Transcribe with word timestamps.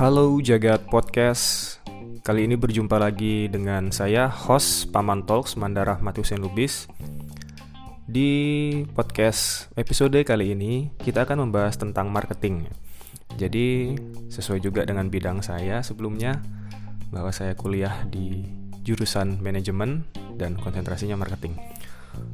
Halo 0.00 0.40
Jagat 0.40 0.88
Podcast. 0.88 1.76
Kali 2.24 2.48
ini 2.48 2.56
berjumpa 2.56 2.96
lagi 2.96 3.52
dengan 3.52 3.92
saya 3.92 4.32
host 4.32 4.88
Paman 4.96 5.28
Talks 5.28 5.60
Mandara 5.60 6.00
Matusen 6.00 6.40
Lubis. 6.40 6.88
Di 8.08 8.32
podcast 8.96 9.68
episode 9.76 10.16
kali 10.24 10.56
ini 10.56 10.88
kita 11.04 11.28
akan 11.28 11.44
membahas 11.44 11.76
tentang 11.76 12.08
marketing. 12.08 12.64
Jadi 13.36 13.92
sesuai 14.32 14.64
juga 14.64 14.88
dengan 14.88 15.12
bidang 15.12 15.44
saya 15.44 15.84
sebelumnya 15.84 16.40
Bahwa 17.12 17.28
saya 17.28 17.52
kuliah 17.52 18.08
di 18.08 18.48
jurusan 18.80 19.44
manajemen 19.44 20.08
dan 20.40 20.56
konsentrasinya 20.56 21.20
marketing. 21.20 21.60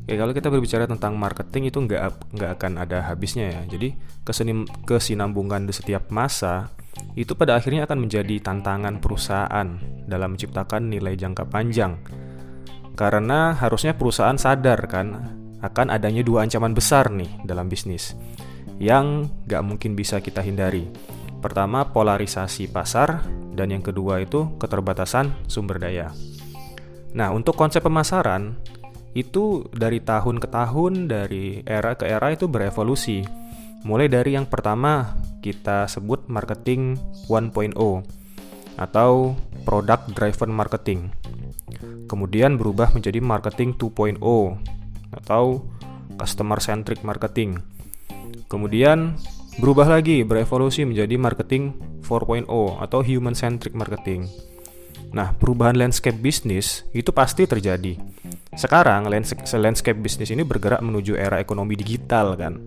Oke, 0.07 0.15
kalau 0.15 0.31
kita 0.31 0.55
berbicara 0.55 0.87
tentang 0.87 1.19
marketing 1.19 1.75
itu 1.75 1.83
nggak 1.83 2.31
nggak 2.31 2.51
akan 2.63 2.73
ada 2.79 3.11
habisnya 3.11 3.51
ya. 3.51 3.61
Jadi 3.67 3.99
kesinambungan 4.87 5.67
di 5.67 5.75
setiap 5.75 6.15
masa 6.15 6.76
itu 7.17 7.33
pada 7.33 7.57
akhirnya 7.57 7.89
akan 7.89 8.05
menjadi 8.05 8.37
tantangan 8.45 9.01
perusahaan 9.01 9.69
dalam 10.05 10.37
menciptakan 10.37 10.93
nilai 10.93 11.17
jangka 11.17 11.49
panjang. 11.49 11.97
Karena 12.93 13.57
harusnya 13.57 13.97
perusahaan 13.97 14.37
sadar 14.37 14.85
kan 14.85 15.09
akan 15.65 15.89
adanya 15.89 16.21
dua 16.21 16.45
ancaman 16.45 16.77
besar 16.77 17.09
nih 17.09 17.29
dalam 17.49 17.73
bisnis 17.73 18.13
yang 18.77 19.29
nggak 19.49 19.63
mungkin 19.65 19.97
bisa 19.97 20.21
kita 20.21 20.45
hindari. 20.45 20.85
Pertama 21.41 21.89
polarisasi 21.89 22.69
pasar 22.69 23.25
dan 23.57 23.73
yang 23.73 23.81
kedua 23.81 24.21
itu 24.21 24.53
keterbatasan 24.61 25.33
sumber 25.49 25.81
daya. 25.81 26.13
Nah 27.17 27.33
untuk 27.33 27.57
konsep 27.57 27.81
pemasaran 27.81 28.57
itu 29.17 29.65
dari 29.73 30.05
tahun 30.05 30.37
ke 30.37 30.49
tahun, 30.53 31.09
dari 31.09 31.65
era 31.65 31.97
ke 31.97 32.05
era 32.05 32.29
itu 32.37 32.45
berevolusi. 32.45 33.25
Mulai 33.87 34.11
dari 34.11 34.35
yang 34.35 34.51
pertama 34.51 35.15
kita 35.39 35.87
sebut 35.87 36.27
marketing 36.27 36.99
1.0 37.31 37.71
atau 38.75 39.39
product 39.63 40.11
driven 40.11 40.51
marketing. 40.51 41.15
Kemudian 42.11 42.59
berubah 42.59 42.91
menjadi 42.91 43.23
marketing 43.23 43.79
2.0 43.79 44.19
atau 45.15 45.71
customer 46.19 46.59
centric 46.59 47.07
marketing. 47.07 47.63
Kemudian 48.51 49.15
berubah 49.63 49.87
lagi 49.87 50.27
berevolusi 50.27 50.83
menjadi 50.83 51.15
marketing 51.15 51.79
4.0 52.03 52.51
atau 52.83 53.01
human 53.07 53.39
centric 53.39 53.71
marketing. 53.79 54.27
Nah, 55.15 55.31
perubahan 55.39 55.79
landscape 55.79 56.19
bisnis 56.19 56.83
itu 56.91 57.15
pasti 57.15 57.47
terjadi. 57.47 57.95
Sekarang 58.51 59.07
landscape 59.07 59.99
bisnis 60.03 60.35
ini 60.35 60.43
bergerak 60.43 60.83
menuju 60.83 61.15
era 61.15 61.39
ekonomi 61.39 61.79
digital 61.79 62.35
kan. 62.35 62.67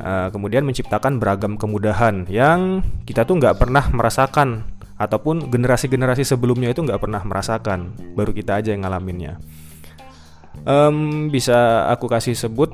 Uh, 0.00 0.28
kemudian 0.32 0.64
menciptakan 0.64 1.20
beragam 1.20 1.60
kemudahan 1.60 2.24
yang 2.32 2.80
kita 3.04 3.28
tuh 3.28 3.36
nggak 3.36 3.60
pernah 3.60 3.84
merasakan 3.92 4.64
ataupun 4.96 5.52
generasi-generasi 5.52 6.24
sebelumnya 6.24 6.72
itu 6.72 6.80
nggak 6.80 7.00
pernah 7.00 7.20
merasakan, 7.20 7.92
baru 8.16 8.32
kita 8.32 8.60
aja 8.60 8.72
yang 8.72 8.88
ngalaminnya. 8.88 9.36
Um, 10.64 11.28
bisa 11.28 11.88
aku 11.92 12.08
kasih 12.08 12.36
sebut 12.36 12.72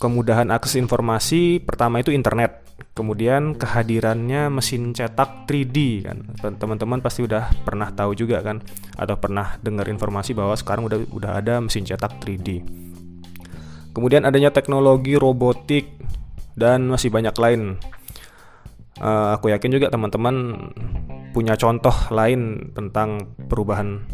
kemudahan 0.00 0.48
akses 0.52 0.76
informasi 0.76 1.60
pertama 1.64 2.00
itu 2.00 2.12
internet 2.12 2.62
Kemudian 2.92 3.56
kehadirannya 3.56 4.52
mesin 4.52 4.92
cetak 4.92 5.48
3D 5.48 6.04
kan. 6.04 6.18
Teman-teman 6.60 7.00
pasti 7.00 7.24
udah 7.24 7.48
pernah 7.64 7.88
tahu 7.88 8.12
juga 8.12 8.44
kan 8.44 8.60
atau 9.00 9.16
pernah 9.16 9.56
dengar 9.64 9.88
informasi 9.88 10.36
bahwa 10.36 10.52
sekarang 10.52 10.84
udah 10.84 10.98
udah 11.08 11.32
ada 11.40 11.54
mesin 11.64 11.88
cetak 11.88 12.20
3D. 12.20 12.60
Kemudian 13.92 14.24
adanya 14.24 14.48
teknologi 14.48 15.20
robotik 15.20 15.88
dan 16.56 16.88
masih 16.88 17.12
banyak 17.12 17.36
lain. 17.36 17.76
Uh, 19.00 19.36
aku 19.36 19.52
yakin 19.52 19.72
juga 19.72 19.88
teman-teman 19.88 20.56
punya 21.32 21.56
contoh 21.56 21.94
lain 22.12 22.72
tentang 22.76 23.32
perubahan 23.48 24.04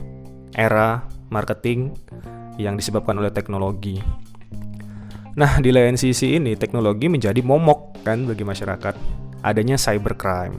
era 0.55 1.03
marketing 1.31 1.94
yang 2.59 2.75
disebabkan 2.75 3.19
oleh 3.19 3.31
teknologi. 3.31 4.03
Nah, 5.38 5.62
di 5.62 5.71
lain 5.71 5.94
sisi 5.94 6.34
ini 6.34 6.59
teknologi 6.59 7.06
menjadi 7.06 7.38
momok 7.47 8.03
kan 8.03 8.27
bagi 8.27 8.43
masyarakat. 8.43 8.94
Adanya 9.47 9.78
cybercrime. 9.78 10.59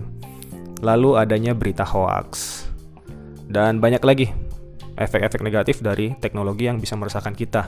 Lalu 0.80 1.20
adanya 1.20 1.52
berita 1.52 1.84
hoax. 1.84 2.64
Dan 3.50 3.84
banyak 3.84 4.00
lagi 4.00 4.32
efek-efek 4.96 5.44
negatif 5.44 5.84
dari 5.84 6.16
teknologi 6.24 6.72
yang 6.72 6.80
bisa 6.80 6.96
meresahkan 6.96 7.36
kita. 7.36 7.68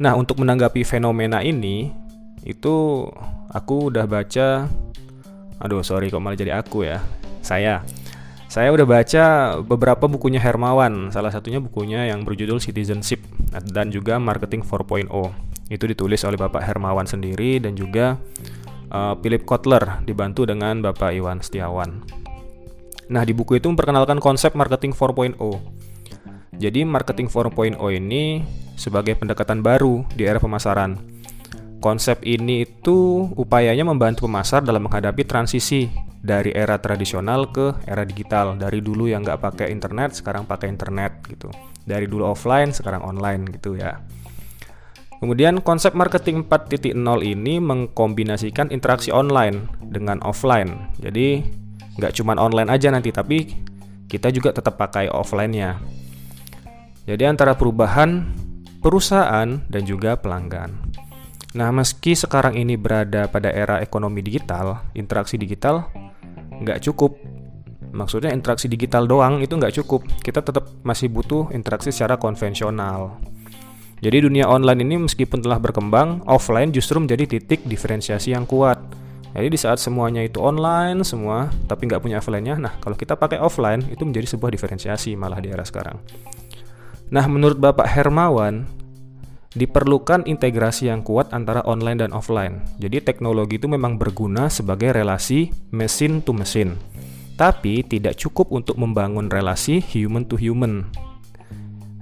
Nah, 0.00 0.16
untuk 0.16 0.40
menanggapi 0.40 0.80
fenomena 0.80 1.44
ini 1.44 1.92
itu 2.40 3.04
aku 3.52 3.92
udah 3.92 4.08
baca 4.08 4.64
aduh 5.60 5.84
sorry 5.84 6.08
kok 6.08 6.24
malah 6.24 6.40
jadi 6.40 6.56
aku 6.56 6.88
ya. 6.88 7.04
Saya 7.44 7.84
saya 8.50 8.72
udah 8.74 8.82
baca 8.88 9.24
beberapa 9.62 10.10
bukunya 10.10 10.42
Hermawan, 10.42 11.12
salah 11.14 11.30
satunya 11.30 11.62
bukunya 11.62 12.08
yang 12.10 12.26
berjudul 12.26 12.58
Citizenship 12.58 13.22
dan 13.70 13.94
juga 13.94 14.18
Marketing 14.18 14.64
4.0. 14.64 15.06
Itu 15.70 15.84
ditulis 15.86 16.24
oleh 16.26 16.34
Bapak 16.34 16.64
Hermawan 16.64 17.06
sendiri 17.06 17.62
dan 17.62 17.78
juga 17.78 18.18
uh, 18.90 19.14
Philip 19.22 19.46
Kotler 19.46 20.02
dibantu 20.02 20.48
dengan 20.48 20.82
Bapak 20.82 21.14
Iwan 21.14 21.38
Setiawan. 21.38 22.02
Nah, 23.10 23.22
di 23.22 23.30
buku 23.30 23.62
itu 23.62 23.70
memperkenalkan 23.70 24.18
konsep 24.18 24.58
marketing 24.58 24.98
4.0. 24.98 25.38
Jadi, 26.60 26.84
marketing 26.84 27.32
4.0 27.32 27.80
ini 27.96 28.44
sebagai 28.76 29.16
pendekatan 29.16 29.64
baru 29.64 30.04
di 30.12 30.28
era 30.28 30.36
pemasaran. 30.36 31.00
Konsep 31.80 32.20
ini 32.28 32.68
itu 32.68 33.24
upayanya 33.40 33.88
membantu 33.88 34.28
pemasar 34.28 34.60
dalam 34.60 34.84
menghadapi 34.84 35.24
transisi 35.24 35.88
dari 36.20 36.52
era 36.52 36.76
tradisional 36.76 37.48
ke 37.48 37.72
era 37.88 38.04
digital. 38.04 38.60
Dari 38.60 38.84
dulu 38.84 39.08
yang 39.08 39.24
nggak 39.24 39.40
pakai 39.40 39.72
internet, 39.72 40.12
sekarang 40.12 40.44
pakai 40.44 40.68
internet 40.68 41.24
gitu. 41.24 41.48
Dari 41.88 42.04
dulu 42.04 42.28
offline, 42.28 42.76
sekarang 42.76 43.00
online 43.00 43.48
gitu 43.56 43.80
ya. 43.80 43.96
Kemudian 45.20 45.64
konsep 45.64 45.96
marketing 45.96 46.48
4.0 46.48 46.96
ini 47.24 47.60
mengkombinasikan 47.60 48.68
interaksi 48.68 49.08
online 49.12 49.68
dengan 49.80 50.20
offline. 50.24 50.96
Jadi 51.00 51.44
nggak 51.96 52.12
cuma 52.16 52.36
online 52.36 52.68
aja 52.68 52.92
nanti, 52.92 53.12
tapi 53.12 53.48
kita 54.08 54.28
juga 54.28 54.52
tetap 54.52 54.76
pakai 54.76 55.08
offline-nya. 55.08 55.99
Jadi 57.08 57.24
antara 57.28 57.56
perubahan 57.56 58.28
perusahaan 58.80 59.48
dan 59.68 59.82
juga 59.84 60.16
pelanggan. 60.16 60.72
Nah, 61.50 61.68
meski 61.74 62.14
sekarang 62.14 62.54
ini 62.54 62.78
berada 62.78 63.26
pada 63.26 63.50
era 63.50 63.82
ekonomi 63.82 64.22
digital, 64.22 64.86
interaksi 64.94 65.34
digital 65.34 65.90
nggak 66.60 66.84
cukup. 66.86 67.18
Maksudnya 67.90 68.30
interaksi 68.30 68.70
digital 68.70 69.10
doang 69.10 69.42
itu 69.42 69.58
nggak 69.58 69.74
cukup. 69.82 70.06
Kita 70.22 70.46
tetap 70.46 70.70
masih 70.86 71.10
butuh 71.10 71.50
interaksi 71.50 71.90
secara 71.90 72.14
konvensional. 72.20 73.18
Jadi 74.00 74.24
dunia 74.24 74.48
online 74.48 74.80
ini 74.80 74.96
meskipun 75.04 75.44
telah 75.44 75.60
berkembang, 75.60 76.24
offline 76.24 76.72
justru 76.72 76.96
menjadi 77.02 77.36
titik 77.36 77.66
diferensiasi 77.68 78.32
yang 78.32 78.48
kuat. 78.48 78.80
Jadi 79.36 79.46
di 79.52 79.58
saat 79.60 79.76
semuanya 79.78 80.24
itu 80.24 80.40
online 80.40 81.04
semua, 81.04 81.52
tapi 81.68 81.86
nggak 81.86 82.02
punya 82.02 82.18
offline-nya, 82.18 82.58
nah 82.58 82.72
kalau 82.82 82.98
kita 82.98 83.14
pakai 83.14 83.38
offline 83.38 83.84
itu 83.92 84.02
menjadi 84.02 84.34
sebuah 84.34 84.50
diferensiasi 84.50 85.14
malah 85.14 85.38
di 85.38 85.52
era 85.54 85.62
sekarang. 85.62 86.02
Nah 87.10 87.26
menurut 87.26 87.58
Bapak 87.58 87.90
Hermawan, 87.90 88.66
diperlukan 89.54 90.30
integrasi 90.30 90.90
yang 90.90 91.02
kuat 91.02 91.34
antara 91.34 91.66
online 91.66 92.06
dan 92.06 92.10
offline. 92.14 92.62
Jadi 92.78 93.02
teknologi 93.02 93.58
itu 93.58 93.66
memang 93.66 93.98
berguna 93.98 94.46
sebagai 94.46 94.94
relasi 94.94 95.50
mesin 95.74 96.22
to 96.22 96.30
mesin, 96.30 96.78
tapi 97.34 97.82
tidak 97.82 98.14
cukup 98.14 98.54
untuk 98.54 98.78
membangun 98.78 99.26
relasi 99.26 99.82
human 99.82 100.22
to 100.22 100.38
human 100.38 100.86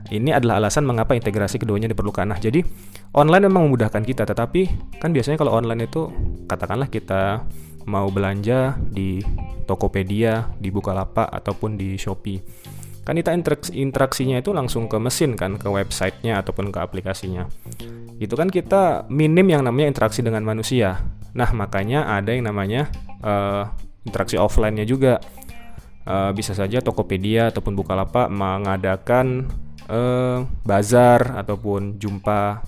ini 0.08 0.32
adalah 0.32 0.56
alasan 0.60 0.88
mengapa 0.88 1.12
integrasi 1.12 1.60
keduanya 1.60 1.88
diperlukan. 1.92 2.24
Nah, 2.24 2.40
jadi 2.40 2.64
online 3.12 3.44
memang 3.48 3.68
memudahkan 3.68 4.00
kita, 4.00 4.24
tetapi 4.24 4.68
kan 4.96 5.12
biasanya 5.12 5.36
kalau 5.36 5.52
online 5.52 5.84
itu 5.84 6.08
katakanlah 6.48 6.88
kita 6.88 7.44
mau 7.84 8.08
belanja 8.08 8.76
di 8.88 9.20
Tokopedia, 9.68 10.48
di 10.56 10.72
Bukalapak 10.72 11.28
ataupun 11.28 11.76
di 11.76 12.00
Shopee. 12.00 12.40
Kan 13.08 13.16
kita 13.16 13.32
interaksinya 13.72 14.36
itu 14.36 14.52
langsung 14.52 14.84
ke 14.84 15.00
mesin 15.00 15.32
kan, 15.32 15.56
ke 15.56 15.64
websitenya 15.64 16.44
ataupun 16.44 16.68
ke 16.68 16.76
aplikasinya. 16.76 17.48
Itu 18.20 18.36
kan 18.36 18.52
kita 18.52 19.08
minim 19.08 19.48
yang 19.48 19.64
namanya 19.64 19.88
interaksi 19.96 20.20
dengan 20.20 20.44
manusia. 20.44 21.00
Nah, 21.32 21.48
makanya 21.56 22.04
ada 22.20 22.36
yang 22.36 22.44
namanya 22.44 22.92
uh, 23.24 23.72
interaksi 24.04 24.36
offline-nya 24.36 24.84
juga. 24.84 25.24
Uh, 26.04 26.36
bisa 26.36 26.52
saja 26.52 26.84
Tokopedia 26.84 27.48
ataupun 27.48 27.76
Bukalapak 27.76 28.32
mengadakan 28.32 29.48
eh, 29.88 30.38
bazar 30.64 31.36
ataupun 31.36 31.96
jumpa 31.96 32.60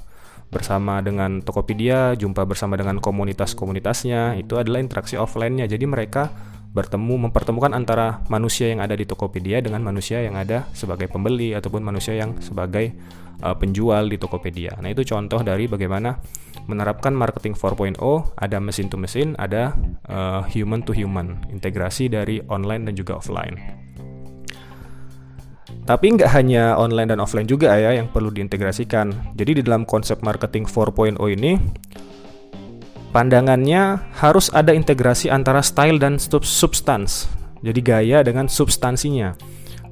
bersama 0.50 0.98
dengan 0.98 1.38
Tokopedia, 1.44 2.18
jumpa 2.18 2.42
bersama 2.42 2.74
dengan 2.74 2.98
komunitas-komunitasnya, 2.98 4.40
itu 4.40 4.58
adalah 4.58 4.82
interaksi 4.82 5.14
offline-nya. 5.14 5.70
Jadi 5.70 5.86
mereka 5.86 6.32
bertemu 6.70 7.28
mempertemukan 7.28 7.74
antara 7.74 8.22
manusia 8.30 8.70
yang 8.70 8.78
ada 8.78 8.94
di 8.94 9.02
Tokopedia 9.02 9.58
dengan 9.58 9.82
manusia 9.82 10.22
yang 10.22 10.38
ada 10.38 10.70
sebagai 10.70 11.10
pembeli 11.10 11.50
ataupun 11.50 11.82
manusia 11.82 12.14
yang 12.14 12.38
sebagai 12.38 12.94
uh, 13.42 13.56
penjual 13.58 14.06
di 14.06 14.16
Tokopedia. 14.16 14.78
Nah, 14.78 14.94
itu 14.94 15.02
contoh 15.02 15.42
dari 15.42 15.66
bagaimana 15.66 16.22
menerapkan 16.70 17.10
marketing 17.10 17.58
4.0, 17.58 17.98
ada 18.38 18.56
mesin 18.62 18.86
to 18.86 18.94
mesin, 18.94 19.34
ada 19.34 19.74
uh, 20.06 20.46
human 20.46 20.86
to 20.86 20.94
human, 20.94 21.42
integrasi 21.50 22.06
dari 22.06 22.38
online 22.46 22.86
dan 22.86 22.94
juga 22.94 23.18
offline. 23.18 23.58
Tapi 25.90 26.06
nggak 26.14 26.30
hanya 26.38 26.78
online 26.78 27.10
dan 27.10 27.18
offline 27.18 27.50
juga 27.50 27.74
ya 27.74 27.98
yang 27.98 28.06
perlu 28.14 28.30
diintegrasikan. 28.30 29.34
Jadi 29.34 29.58
di 29.58 29.62
dalam 29.66 29.82
konsep 29.82 30.22
marketing 30.22 30.70
4.0 30.70 31.18
ini 31.34 31.58
pandangannya 33.10 34.00
harus 34.18 34.50
ada 34.54 34.74
integrasi 34.74 35.30
antara 35.30 35.62
style 35.62 35.98
dan 35.98 36.18
substance. 36.18 37.26
Jadi 37.60 37.80
gaya 37.84 38.24
dengan 38.24 38.48
substansinya. 38.48 39.36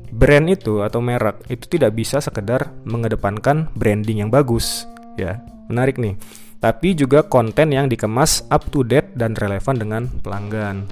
Brand 0.09 0.49
itu 0.49 0.81
atau 0.81 1.05
merek 1.05 1.45
itu 1.53 1.69
tidak 1.69 1.93
bisa 1.93 2.25
sekedar 2.25 2.73
mengedepankan 2.89 3.69
branding 3.77 4.25
yang 4.25 4.31
bagus, 4.33 4.89
ya. 5.21 5.45
Menarik 5.69 6.01
nih. 6.01 6.17
Tapi 6.59 6.97
juga 6.97 7.23
konten 7.23 7.71
yang 7.71 7.87
dikemas 7.87 8.49
up 8.49 8.67
to 8.73 8.83
date 8.83 9.13
dan 9.15 9.37
relevan 9.37 9.77
dengan 9.77 10.03
pelanggan. 10.25 10.89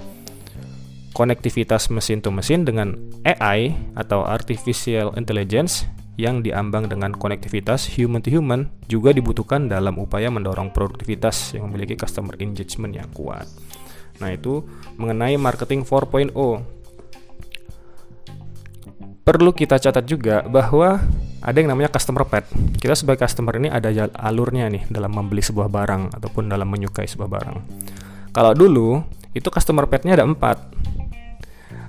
Konektivitas 1.17 1.89
mesin 1.89 2.21
to 2.21 2.29
mesin 2.29 2.69
dengan 2.69 2.93
AI 3.25 3.73
atau 3.97 4.23
artificial 4.29 5.17
intelligence 5.17 5.89
yang 6.17 6.41
diambang 6.41 6.89
dengan 6.89 7.13
konektivitas 7.13 7.93
human 7.93 8.25
to 8.25 8.33
human 8.33 8.73
juga 8.89 9.13
dibutuhkan 9.13 9.69
dalam 9.69 10.01
upaya 10.01 10.33
mendorong 10.33 10.73
produktivitas 10.73 11.53
yang 11.53 11.69
memiliki 11.69 11.93
customer 11.93 12.33
engagement 12.41 12.97
yang 12.97 13.09
kuat. 13.13 13.45
Nah, 14.17 14.33
itu 14.33 14.65
mengenai 14.97 15.37
marketing 15.37 15.85
4.0. 15.85 16.33
Perlu 19.27 19.51
kita 19.53 19.77
catat 19.77 20.09
juga 20.09 20.41
bahwa 20.49 21.05
ada 21.45 21.57
yang 21.61 21.69
namanya 21.69 21.93
customer 21.93 22.25
path. 22.25 22.49
Kita 22.81 22.97
sebagai 22.97 23.29
customer 23.29 23.61
ini 23.61 23.69
ada 23.69 23.93
alurnya 24.17 24.73
nih 24.73 24.89
dalam 24.89 25.13
membeli 25.13 25.45
sebuah 25.45 25.69
barang 25.69 26.17
ataupun 26.17 26.49
dalam 26.49 26.65
menyukai 26.65 27.05
sebuah 27.05 27.29
barang. 27.29 27.57
Kalau 28.33 28.53
dulu 28.57 29.05
itu 29.37 29.53
customer 29.53 29.85
path-nya 29.85 30.17
ada 30.17 30.25
empat. 30.25 30.59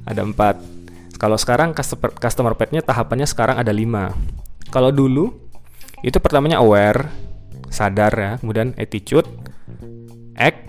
Ada 0.04 0.24
empat 0.24 0.77
kalau 1.18 1.38
sekarang 1.38 1.74
customer, 1.74 2.14
customer 2.14 2.54
path-nya 2.54 2.86
tahapannya 2.86 3.26
sekarang 3.26 3.58
ada 3.58 3.74
5. 3.74 4.70
Kalau 4.70 4.94
dulu 4.94 5.34
itu 6.06 6.18
pertamanya 6.22 6.62
aware, 6.62 7.10
sadar 7.74 8.14
ya, 8.14 8.32
kemudian 8.38 8.78
attitude, 8.78 9.26
act, 10.38 10.62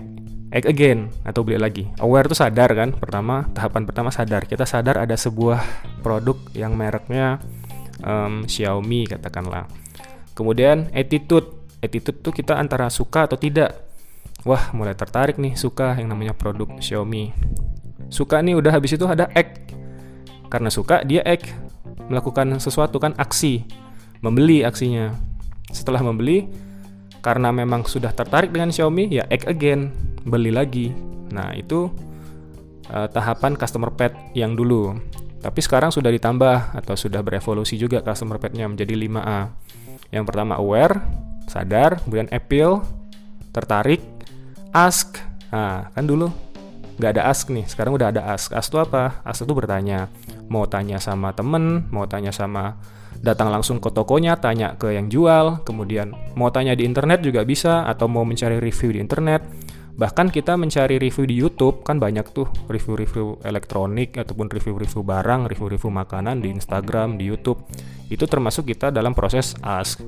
act 0.49 0.65
again 0.65 1.13
atau 1.21 1.45
beli 1.45 1.61
lagi. 1.61 1.85
Aware 2.01 2.33
itu 2.33 2.37
sadar 2.37 2.73
kan, 2.73 2.97
pertama 2.97 3.45
tahapan 3.53 3.85
pertama 3.85 4.09
sadar. 4.09 4.49
Kita 4.49 4.65
sadar 4.65 5.05
ada 5.05 5.13
sebuah 5.13 5.61
produk 6.01 6.41
yang 6.57 6.73
mereknya 6.73 7.37
um, 8.01 8.49
Xiaomi 8.49 9.05
katakanlah. 9.05 9.69
Kemudian 10.33 10.89
attitude, 10.97 11.77
attitude 11.77 12.25
tuh 12.25 12.33
kita 12.33 12.57
antara 12.57 12.89
suka 12.89 13.29
atau 13.29 13.37
tidak. 13.37 13.85
Wah, 14.47 14.71
mulai 14.73 14.97
tertarik 14.97 15.37
nih 15.37 15.53
suka 15.53 15.93
yang 15.99 16.09
namanya 16.09 16.33
produk 16.33 16.79
Xiaomi. 16.81 17.35
Suka 18.09 18.41
nih 18.41 18.57
udah 18.57 18.73
habis 18.73 18.97
itu 18.97 19.05
ada 19.05 19.29
act 19.37 19.68
karena 20.49 20.73
suka, 20.73 21.05
dia 21.05 21.21
act, 21.23 21.47
melakukan 22.09 22.57
sesuatu 22.57 22.97
kan 22.97 23.13
aksi, 23.15 23.63
membeli 24.25 24.65
aksinya. 24.65 25.13
Setelah 25.69 26.01
membeli, 26.01 26.49
karena 27.21 27.53
memang 27.53 27.85
sudah 27.85 28.09
tertarik 28.11 28.49
dengan 28.49 28.73
Xiaomi, 28.73 29.13
ya 29.13 29.23
act 29.29 29.45
again, 29.45 29.93
beli 30.25 30.49
lagi. 30.49 30.91
Nah, 31.29 31.53
itu 31.53 31.93
uh, 32.89 33.07
tahapan 33.07 33.53
customer 33.53 33.93
pet 33.93 34.11
yang 34.33 34.57
dulu. 34.57 34.97
Tapi 35.39 35.59
sekarang 35.63 35.93
sudah 35.93 36.11
ditambah 36.11 36.75
atau 36.75 36.95
sudah 36.99 37.23
berevolusi 37.23 37.79
juga 37.79 38.03
customer 38.03 38.41
petnya 38.41 38.67
menjadi 38.67 38.97
5A. 38.97 39.39
Yang 40.11 40.25
pertama 40.27 40.59
aware, 40.59 40.99
sadar, 41.47 42.01
kemudian 42.03 42.27
appeal, 42.33 42.83
tertarik, 43.53 44.01
ask. 44.73 45.21
Nah, 45.53 45.93
kan 45.93 46.03
dulu 46.03 46.27
nggak 46.99 47.11
ada 47.15 47.31
ask 47.31 47.47
nih, 47.47 47.63
sekarang 47.69 47.95
udah 47.95 48.11
ada 48.11 48.35
ask. 48.35 48.51
Ask 48.51 48.73
itu 48.73 48.81
apa? 48.81 49.23
Ask 49.23 49.47
itu 49.47 49.53
bertanya 49.55 50.11
mau 50.49 50.65
tanya 50.65 50.97
sama 50.97 51.31
temen, 51.37 51.87
mau 51.93 52.09
tanya 52.09 52.33
sama 52.33 52.77
datang 53.19 53.49
langsung 53.53 53.77
ke 53.77 53.89
tokonya, 53.93 54.37
tanya 54.37 54.75
ke 54.75 54.93
yang 54.95 55.07
jual, 55.07 55.61
kemudian 55.63 56.13
mau 56.35 56.49
tanya 56.49 56.73
di 56.73 56.85
internet 56.85 57.21
juga 57.21 57.45
bisa, 57.45 57.85
atau 57.85 58.09
mau 58.09 58.25
mencari 58.25 58.57
review 58.57 58.95
di 58.95 58.99
internet. 58.99 59.41
Bahkan 59.99 60.31
kita 60.31 60.55
mencari 60.55 60.95
review 60.95 61.27
di 61.27 61.35
YouTube, 61.35 61.83
kan 61.83 61.99
banyak 61.99 62.31
tuh 62.31 62.47
review-review 62.71 63.43
elektronik, 63.43 64.15
ataupun 64.15 64.47
review-review 64.47 65.03
barang, 65.03 65.51
review-review 65.51 65.91
makanan 65.91 66.39
di 66.39 66.55
Instagram, 66.55 67.19
di 67.19 67.27
YouTube. 67.27 67.59
Itu 68.07 68.23
termasuk 68.23 68.71
kita 68.71 68.95
dalam 68.95 69.11
proses 69.11 69.59
ask. 69.59 69.99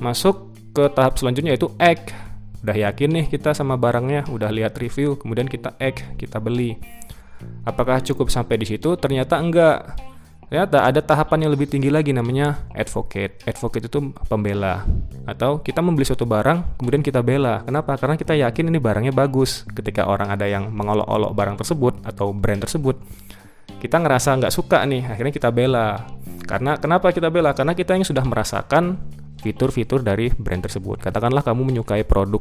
Masuk 0.00 0.56
ke 0.72 0.88
tahap 0.96 1.20
selanjutnya 1.20 1.52
yaitu 1.52 1.68
act. 1.76 2.16
Udah 2.64 2.72
yakin 2.88 3.10
nih 3.12 3.24
kita 3.28 3.52
sama 3.52 3.76
barangnya, 3.76 4.32
udah 4.32 4.48
lihat 4.48 4.80
review, 4.80 5.20
kemudian 5.20 5.44
kita 5.44 5.76
act, 5.76 6.16
kita 6.16 6.40
beli 6.40 6.80
Apakah 7.62 8.02
cukup 8.02 8.28
sampai 8.28 8.58
di 8.58 8.66
situ? 8.66 8.94
Ternyata 8.98 9.38
enggak. 9.38 9.96
Ternyata 10.52 10.84
ada 10.84 11.00
tahapan 11.00 11.48
yang 11.48 11.52
lebih 11.56 11.64
tinggi 11.64 11.88
lagi 11.88 12.12
namanya 12.12 12.68
advocate. 12.76 13.40
Advocate 13.48 13.88
itu 13.88 14.12
pembela. 14.28 14.84
Atau 15.24 15.64
kita 15.64 15.80
membeli 15.80 16.04
suatu 16.04 16.28
barang, 16.28 16.76
kemudian 16.76 17.00
kita 17.00 17.24
bela. 17.24 17.64
Kenapa? 17.64 17.96
Karena 17.96 18.20
kita 18.20 18.36
yakin 18.36 18.68
ini 18.68 18.76
barangnya 18.76 19.16
bagus. 19.16 19.64
Ketika 19.72 20.04
orang 20.04 20.28
ada 20.28 20.44
yang 20.44 20.68
mengolok-olok 20.68 21.32
barang 21.32 21.56
tersebut 21.56 21.94
atau 22.04 22.36
brand 22.36 22.60
tersebut, 22.60 23.00
kita 23.80 23.96
ngerasa 23.96 24.36
nggak 24.44 24.52
suka 24.52 24.84
nih, 24.84 25.08
akhirnya 25.08 25.32
kita 25.32 25.48
bela. 25.48 26.04
Karena 26.44 26.76
kenapa 26.76 27.08
kita 27.16 27.32
bela? 27.32 27.56
Karena 27.56 27.72
kita 27.72 27.96
yang 27.96 28.04
sudah 28.04 28.26
merasakan 28.26 29.00
fitur-fitur 29.42 30.06
dari 30.06 30.30
brand 30.30 30.62
tersebut. 30.62 31.02
Katakanlah 31.02 31.42
kamu 31.42 31.74
menyukai 31.74 32.06
produk 32.06 32.40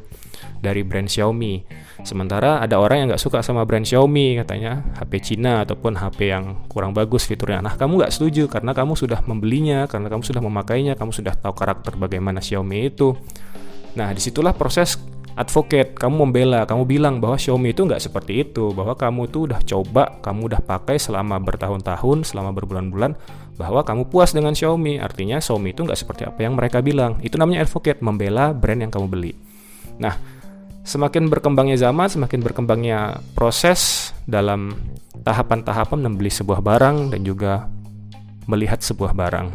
dari 0.62 0.86
brand 0.86 1.10
Xiaomi, 1.10 1.66
sementara 2.06 2.62
ada 2.62 2.78
orang 2.78 3.04
yang 3.04 3.08
nggak 3.12 3.24
suka 3.26 3.42
sama 3.42 3.66
brand 3.66 3.82
Xiaomi, 3.82 4.38
katanya 4.38 4.86
HP 5.02 5.34
Cina 5.34 5.66
ataupun 5.66 5.98
HP 5.98 6.30
yang 6.30 6.70
kurang 6.70 6.94
bagus 6.94 7.26
fiturnya. 7.26 7.66
Nah, 7.66 7.74
kamu 7.74 8.06
nggak 8.06 8.14
setuju 8.14 8.46
karena 8.46 8.78
kamu 8.78 8.94
sudah 8.94 9.20
membelinya, 9.26 9.90
karena 9.90 10.08
kamu 10.14 10.22
sudah 10.22 10.42
memakainya, 10.46 10.94
kamu 10.94 11.10
sudah 11.10 11.34
tahu 11.34 11.58
karakter 11.58 11.98
bagaimana 11.98 12.38
Xiaomi 12.40 12.94
itu. 12.94 13.18
Nah, 13.98 14.14
di 14.16 14.22
situlah 14.24 14.56
proses 14.56 14.96
advocate, 15.36 15.96
kamu 15.96 16.28
membela, 16.28 16.68
kamu 16.68 16.84
bilang 16.84 17.16
bahwa 17.24 17.40
Xiaomi 17.40 17.72
itu 17.72 17.88
nggak 17.88 18.04
seperti 18.04 18.44
itu, 18.44 18.76
bahwa 18.76 18.98
kamu 18.98 19.32
tuh 19.32 19.48
udah 19.48 19.60
coba, 19.64 20.20
kamu 20.20 20.52
udah 20.52 20.62
pakai 20.64 21.00
selama 21.00 21.40
bertahun-tahun, 21.40 22.28
selama 22.28 22.52
berbulan-bulan, 22.52 23.16
bahwa 23.56 23.82
kamu 23.88 24.12
puas 24.12 24.36
dengan 24.36 24.52
Xiaomi. 24.52 25.00
Artinya 25.00 25.40
Xiaomi 25.40 25.72
itu 25.72 25.88
nggak 25.88 26.00
seperti 26.00 26.28
apa 26.28 26.40
yang 26.44 26.60
mereka 26.60 26.84
bilang. 26.84 27.20
Itu 27.24 27.40
namanya 27.40 27.64
advocate, 27.64 28.04
membela 28.04 28.52
brand 28.52 28.84
yang 28.84 28.92
kamu 28.92 29.08
beli. 29.08 29.32
Nah, 30.02 30.20
semakin 30.84 31.32
berkembangnya 31.32 31.80
zaman, 31.80 32.12
semakin 32.12 32.40
berkembangnya 32.44 33.24
proses 33.38 34.12
dalam 34.28 34.76
tahapan-tahapan 35.22 36.00
membeli 36.12 36.34
sebuah 36.34 36.60
barang 36.60 37.14
dan 37.16 37.22
juga 37.24 37.70
melihat 38.50 38.84
sebuah 38.84 39.16
barang. 39.16 39.48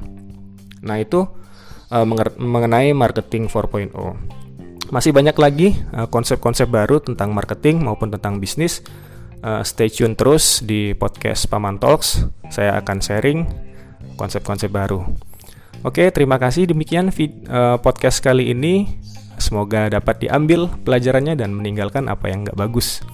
Nah, 0.87 0.97
itu 1.03 1.27
uh, 1.91 2.07
mengenai 2.39 2.95
marketing 2.95 3.51
4.0 3.51 4.36
masih 4.91 5.11
banyak 5.15 5.37
lagi 5.37 5.69
uh, 5.95 6.07
konsep-konsep 6.07 6.71
baru 6.71 7.03
tentang 7.03 7.33
marketing 7.33 7.83
maupun 7.83 8.11
tentang 8.13 8.39
bisnis. 8.39 8.83
Uh, 9.45 9.63
stay 9.63 9.87
tune 9.93 10.17
terus 10.19 10.65
di 10.65 10.97
podcast 10.97 11.47
Paman 11.47 11.79
Talks. 11.79 12.27
Saya 12.51 12.79
akan 12.81 12.99
sharing 12.99 13.39
konsep-konsep 14.17 14.73
baru. 14.73 15.05
Oke, 15.85 16.09
terima 16.11 16.41
kasih 16.41 16.67
demikian 16.73 17.13
uh, 17.13 17.77
podcast 17.79 18.19
kali 18.25 18.51
ini. 18.51 18.99
Semoga 19.37 19.93
dapat 19.93 20.25
diambil 20.25 20.73
pelajarannya 20.83 21.37
dan 21.37 21.53
meninggalkan 21.53 22.09
apa 22.09 22.33
yang 22.33 22.49
nggak 22.49 22.57
bagus. 22.57 23.05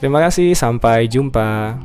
Terima 0.00 0.24
kasih, 0.24 0.56
sampai 0.56 1.04
jumpa. 1.12 1.76